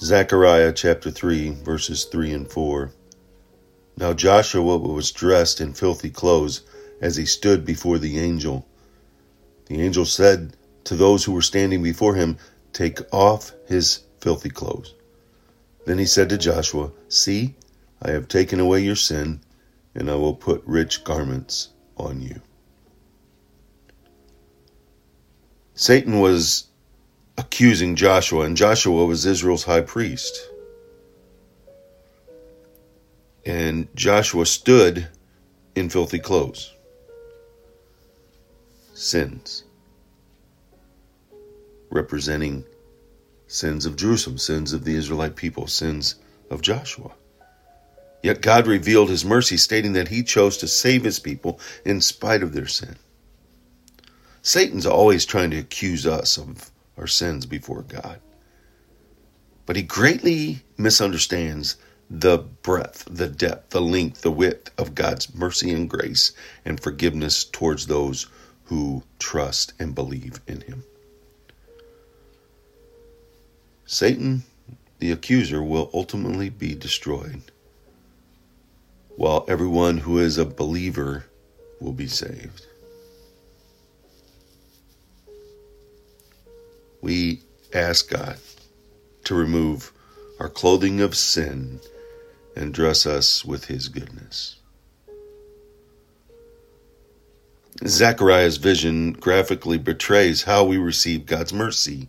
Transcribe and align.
Zechariah 0.00 0.72
chapter 0.72 1.10
3, 1.10 1.50
verses 1.62 2.04
3 2.04 2.32
and 2.32 2.50
4. 2.50 2.90
Now 3.96 4.12
Joshua 4.12 4.76
was 4.76 5.12
dressed 5.12 5.60
in 5.60 5.72
filthy 5.72 6.10
clothes 6.10 6.62
as 7.00 7.14
he 7.14 7.24
stood 7.24 7.64
before 7.64 7.98
the 7.98 8.18
angel. 8.18 8.66
The 9.66 9.80
angel 9.80 10.04
said 10.04 10.56
to 10.84 10.96
those 10.96 11.24
who 11.24 11.32
were 11.32 11.42
standing 11.42 11.80
before 11.82 12.16
him, 12.16 12.38
Take 12.72 13.00
off 13.12 13.52
his 13.66 14.00
filthy 14.18 14.50
clothes. 14.50 14.94
Then 15.86 15.98
he 15.98 16.06
said 16.06 16.28
to 16.30 16.38
Joshua, 16.38 16.90
See, 17.08 17.54
I 18.02 18.10
have 18.10 18.26
taken 18.26 18.58
away 18.58 18.80
your 18.80 18.96
sin, 18.96 19.40
and 19.94 20.10
I 20.10 20.16
will 20.16 20.34
put 20.34 20.62
rich 20.66 21.04
garments 21.04 21.68
on 21.96 22.20
you. 22.20 22.40
Satan 25.74 26.18
was 26.18 26.66
accusing 27.36 27.96
Joshua, 27.96 28.44
and 28.44 28.56
Joshua 28.56 29.04
was 29.04 29.26
Israel's 29.26 29.64
high 29.64 29.80
priest. 29.80 30.50
And 33.44 33.94
Joshua 33.94 34.46
stood 34.46 35.08
in 35.74 35.90
filthy 35.90 36.18
clothes. 36.18 36.72
Sins. 38.94 39.64
Representing 41.90 42.64
sins 43.46 43.86
of 43.86 43.96
Jerusalem, 43.96 44.38
sins 44.38 44.72
of 44.72 44.84
the 44.84 44.96
Israelite 44.96 45.36
people, 45.36 45.66
sins 45.66 46.16
of 46.50 46.62
Joshua. 46.62 47.12
Yet 48.22 48.40
God 48.40 48.66
revealed 48.66 49.10
his 49.10 49.24
mercy, 49.24 49.58
stating 49.58 49.92
that 49.92 50.08
he 50.08 50.22
chose 50.22 50.56
to 50.58 50.68
save 50.68 51.04
his 51.04 51.18
people 51.18 51.60
in 51.84 52.00
spite 52.00 52.42
of 52.42 52.54
their 52.54 52.66
sin. 52.66 52.96
Satan's 54.40 54.86
always 54.86 55.26
trying 55.26 55.50
to 55.50 55.58
accuse 55.58 56.06
us 56.06 56.38
of 56.38 56.70
our 56.96 57.06
sins 57.06 57.46
before 57.46 57.82
God. 57.82 58.20
But 59.66 59.76
he 59.76 59.82
greatly 59.82 60.62
misunderstands 60.76 61.76
the 62.10 62.38
breadth, 62.38 63.04
the 63.10 63.28
depth, 63.28 63.70
the 63.70 63.80
length, 63.80 64.22
the 64.22 64.30
width 64.30 64.70
of 64.78 64.94
God's 64.94 65.34
mercy 65.34 65.72
and 65.72 65.88
grace 65.88 66.32
and 66.64 66.78
forgiveness 66.78 67.44
towards 67.44 67.86
those 67.86 68.26
who 68.64 69.02
trust 69.18 69.72
and 69.78 69.94
believe 69.94 70.40
in 70.46 70.60
him. 70.62 70.84
Satan, 73.86 74.42
the 74.98 75.12
accuser, 75.12 75.62
will 75.62 75.90
ultimately 75.92 76.48
be 76.48 76.74
destroyed, 76.74 77.42
while 79.16 79.44
everyone 79.48 79.98
who 79.98 80.18
is 80.18 80.38
a 80.38 80.44
believer 80.44 81.26
will 81.80 81.92
be 81.92 82.06
saved. 82.06 82.66
We 87.04 87.42
ask 87.74 88.08
God 88.08 88.38
to 89.24 89.34
remove 89.34 89.92
our 90.40 90.48
clothing 90.48 91.02
of 91.02 91.14
sin 91.14 91.78
and 92.56 92.72
dress 92.72 93.04
us 93.04 93.44
with 93.44 93.66
his 93.66 93.88
goodness. 93.88 94.56
Zechariah's 97.86 98.56
vision 98.56 99.12
graphically 99.12 99.76
betrays 99.76 100.44
how 100.44 100.64
we 100.64 100.78
receive 100.78 101.26
God's 101.26 101.52
mercy. 101.52 102.08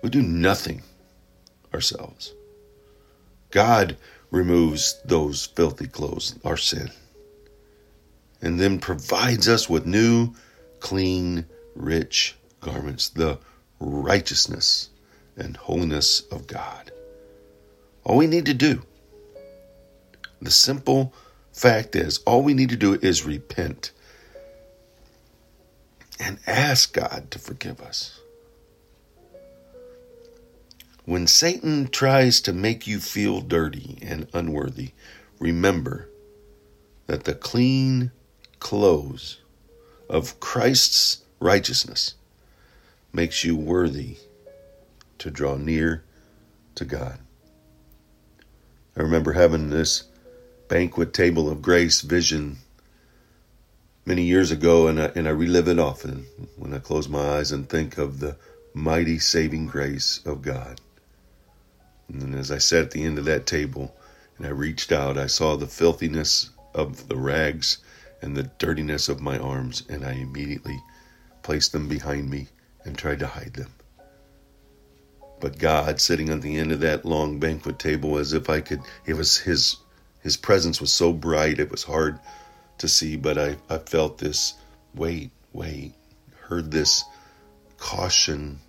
We 0.00 0.10
do 0.10 0.22
nothing 0.22 0.82
ourselves. 1.74 2.34
God 3.50 3.96
removes 4.30 5.00
those 5.04 5.46
filthy 5.46 5.88
clothes, 5.88 6.38
our 6.44 6.56
sin, 6.56 6.92
and 8.40 8.60
then 8.60 8.78
provides 8.78 9.48
us 9.48 9.68
with 9.68 9.86
new, 9.86 10.34
clean, 10.78 11.46
rich 11.74 12.36
garments, 12.60 13.08
the 13.08 13.40
righteousness 13.80 14.90
and 15.36 15.56
holiness 15.56 16.20
of 16.32 16.46
God. 16.46 16.90
All 18.04 18.16
we 18.16 18.26
need 18.26 18.46
to 18.46 18.54
do, 18.54 18.82
the 20.40 20.50
simple 20.50 21.12
fact 21.52 21.96
is, 21.96 22.18
all 22.26 22.42
we 22.42 22.54
need 22.54 22.68
to 22.70 22.76
do 22.76 22.94
is 22.94 23.24
repent 23.24 23.92
and 26.20 26.38
ask 26.46 26.92
God 26.92 27.30
to 27.30 27.38
forgive 27.38 27.80
us. 27.80 28.20
When 31.04 31.26
Satan 31.26 31.88
tries 31.88 32.40
to 32.42 32.52
make 32.52 32.86
you 32.86 32.98
feel 32.98 33.40
dirty 33.40 33.98
and 34.02 34.26
unworthy, 34.32 34.90
remember 35.38 36.08
that 37.06 37.24
the 37.24 37.34
clean 37.34 38.10
clothes 38.58 39.38
of 40.08 40.40
Christ's 40.40 41.22
righteousness 41.38 42.14
makes 43.16 43.42
you 43.42 43.56
worthy 43.56 44.18
to 45.16 45.30
draw 45.30 45.56
near 45.56 46.04
to 46.74 46.84
God. 46.84 47.18
I 48.94 49.00
remember 49.00 49.32
having 49.32 49.70
this 49.70 50.04
banquet 50.68 51.14
table 51.14 51.48
of 51.48 51.62
grace 51.62 52.02
vision 52.02 52.58
many 54.04 54.22
years 54.22 54.50
ago, 54.50 54.86
and 54.88 55.00
I, 55.00 55.06
and 55.14 55.26
I 55.26 55.30
relive 55.30 55.66
it 55.66 55.78
often 55.78 56.26
when 56.56 56.74
I 56.74 56.78
close 56.78 57.08
my 57.08 57.38
eyes 57.38 57.52
and 57.52 57.66
think 57.66 57.96
of 57.96 58.20
the 58.20 58.36
mighty 58.74 59.18
saving 59.18 59.66
grace 59.66 60.20
of 60.26 60.42
God. 60.42 60.82
And 62.12 62.34
as 62.34 62.50
I 62.50 62.58
sat 62.58 62.82
at 62.82 62.90
the 62.90 63.02
end 63.02 63.18
of 63.18 63.24
that 63.24 63.46
table 63.46 63.96
and 64.36 64.46
I 64.46 64.50
reached 64.50 64.92
out, 64.92 65.16
I 65.16 65.26
saw 65.26 65.56
the 65.56 65.66
filthiness 65.66 66.50
of 66.74 67.08
the 67.08 67.16
rags 67.16 67.78
and 68.20 68.36
the 68.36 68.50
dirtiness 68.58 69.08
of 69.08 69.22
my 69.22 69.38
arms, 69.38 69.84
and 69.88 70.04
I 70.04 70.12
immediately 70.12 70.78
placed 71.42 71.72
them 71.72 71.88
behind 71.88 72.28
me 72.28 72.48
and 72.86 72.96
tried 72.96 73.18
to 73.18 73.26
hide 73.26 73.54
them. 73.54 73.70
But 75.40 75.58
God, 75.58 76.00
sitting 76.00 76.30
on 76.30 76.40
the 76.40 76.56
end 76.56 76.72
of 76.72 76.80
that 76.80 77.04
long 77.04 77.38
banquet 77.38 77.78
table, 77.78 78.16
as 78.16 78.32
if 78.32 78.48
I 78.48 78.60
could, 78.60 78.80
it 79.04 79.14
was 79.14 79.36
His, 79.36 79.76
His 80.22 80.36
presence 80.36 80.80
was 80.80 80.92
so 80.92 81.12
bright, 81.12 81.58
it 81.58 81.70
was 81.70 81.82
hard 81.82 82.18
to 82.78 82.88
see, 82.88 83.16
but 83.16 83.36
I, 83.36 83.56
I 83.68 83.78
felt 83.78 84.18
this 84.18 84.54
wait, 84.94 85.30
wait, 85.52 85.92
heard 86.40 86.70
this 86.70 87.04
caution, 87.76 88.60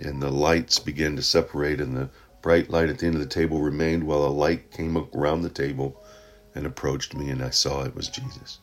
and 0.00 0.20
the 0.20 0.30
lights 0.30 0.80
began 0.80 1.14
to 1.16 1.22
separate, 1.22 1.80
and 1.80 1.96
the 1.96 2.10
bright 2.42 2.70
light 2.70 2.88
at 2.88 2.98
the 2.98 3.06
end 3.06 3.14
of 3.14 3.20
the 3.20 3.26
table 3.26 3.60
remained 3.60 4.04
while 4.04 4.24
a 4.24 4.28
light 4.28 4.72
came 4.72 4.96
around 5.14 5.42
the 5.42 5.48
table 5.48 6.02
and 6.54 6.66
approached 6.66 7.14
me, 7.14 7.30
and 7.30 7.42
I 7.42 7.50
saw 7.50 7.84
it 7.84 7.94
was 7.94 8.08
Jesus. 8.08 8.58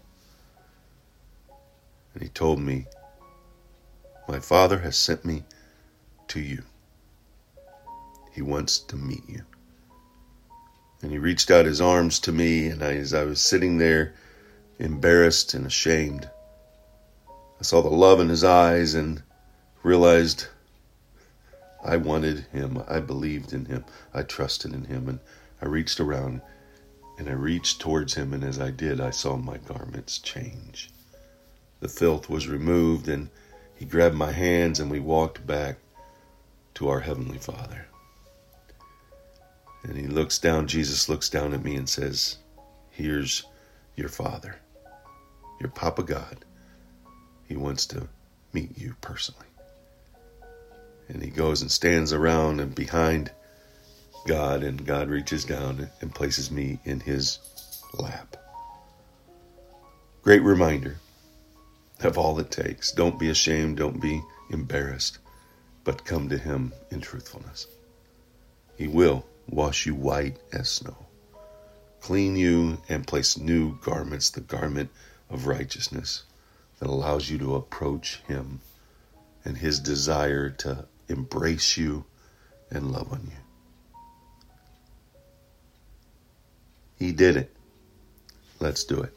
And 2.14 2.24
he 2.24 2.30
told 2.30 2.60
me, 2.60 2.88
my 4.28 4.40
Father 4.40 4.80
has 4.80 4.98
sent 4.98 5.26
me 5.26 5.44
to 6.28 6.40
you. 6.40 6.64
He 8.32 8.42
wants 8.42 8.80
to 8.80 8.96
meet 8.96 9.28
you. 9.30 9.44
And 11.02 11.12
he 11.12 11.18
reached 11.18 11.52
out 11.52 11.66
his 11.66 11.82
arms 11.82 12.20
to 12.22 12.32
me, 12.32 12.68
and 12.68 12.84
I, 12.84 12.94
as 12.96 13.14
I 13.14 13.24
was 13.24 13.40
sitting 13.40 13.78
there, 13.78 14.14
embarrassed 14.80 15.54
and 15.54 15.66
ashamed, 15.66 16.30
I 17.60 17.64
saw 17.64 17.82
the 17.82 17.90
love 17.90 18.20
in 18.20 18.30
his 18.30 18.44
eyes 18.44 18.96
and 18.96 19.24
realized 19.84 20.48
I 21.84 21.98
wanted 21.98 22.48
him. 22.52 22.84
I 22.88 23.00
believed 23.00 23.54
in 23.54 23.66
him. 23.66 23.86
I 24.14 24.24
trusted 24.24 24.74
in 24.74 24.86
him. 24.86 25.08
And 25.08 25.20
I 25.62 25.68
reached 25.68 26.00
around 26.00 26.42
and 27.18 27.30
I 27.30 27.34
reached 27.34 27.80
towards 27.80 28.16
him, 28.16 28.34
and 28.34 28.44
as 28.44 28.60
I 28.60 28.72
did, 28.72 29.00
I 29.00 29.12
saw 29.12 29.38
my 29.38 29.58
garments 29.58 30.20
change. 30.20 30.90
The 31.80 31.88
filth 31.88 32.30
was 32.30 32.50
removed, 32.50 33.08
and 33.08 33.30
he 33.76 33.86
grabbed 33.86 34.16
my 34.16 34.32
hands 34.32 34.80
and 34.80 34.90
we 34.90 35.00
walked 35.00 35.46
back 35.46 35.78
to 36.76 36.90
our 36.90 37.02
Heavenly 37.02 37.38
Father. 37.38 37.88
And 39.84 39.98
he 39.98 40.08
looks 40.08 40.40
down, 40.40 40.68
Jesus 40.68 41.10
looks 41.10 41.30
down 41.30 41.54
at 41.54 41.64
me 41.64 41.76
and 41.76 41.88
says, 41.88 42.38
Here's 42.90 43.46
your 43.96 44.10
Father, 44.10 44.56
your 45.60 45.70
Papa 45.70 46.04
God. 46.04 46.46
He 47.48 47.56
wants 47.56 47.86
to 47.88 48.08
meet 48.54 48.78
you 48.78 48.96
personally. 49.02 49.46
And 51.08 51.22
he 51.22 51.30
goes 51.30 51.62
and 51.62 51.70
stands 51.70 52.14
around 52.14 52.60
and 52.60 52.74
behind 52.74 53.32
God, 54.26 54.64
and 54.64 54.84
God 54.86 55.10
reaches 55.10 55.46
down 55.46 55.88
and 56.02 56.16
places 56.16 56.50
me 56.50 56.80
in 56.84 57.00
his 57.00 57.38
lap. 57.94 58.38
Great 60.24 60.42
reminder 60.42 60.98
have 62.00 62.18
all 62.18 62.40
it 62.40 62.52
takes. 62.52 62.92
Don't 62.92 63.20
be 63.20 63.30
ashamed. 63.30 63.78
Don't 63.78 64.02
be 64.02 64.22
embarrassed, 64.50 65.20
but 65.84 66.06
come 66.06 66.30
to 66.30 66.38
Him 66.38 66.74
in 66.92 67.02
truthfulness. 67.02 67.68
He 68.78 68.88
will 68.88 69.26
wash 69.48 69.86
you 69.86 69.96
white 69.96 70.38
as 70.52 70.70
snow, 70.70 70.98
clean 72.02 72.36
you, 72.36 72.82
and 72.90 73.08
place 73.08 73.38
new 73.38 73.78
garments, 73.80 74.30
the 74.30 74.42
garment 74.42 74.90
of 75.30 75.48
righteousness 75.48 76.24
that 76.80 76.90
allows 76.90 77.30
you 77.30 77.38
to 77.40 77.56
approach 77.56 78.22
Him 78.28 78.60
and 79.44 79.58
His 79.58 79.80
desire 79.80 80.50
to 80.50 80.86
embrace 81.08 81.78
you 81.78 82.06
and 82.70 82.92
love 82.92 83.12
on 83.14 83.22
you. 83.24 83.38
He 86.98 87.12
did 87.12 87.38
it. 87.38 87.56
Let's 88.60 88.84
do 88.84 89.02
it. 89.02 89.14